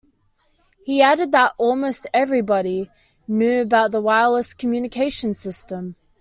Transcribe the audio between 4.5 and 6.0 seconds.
communication system.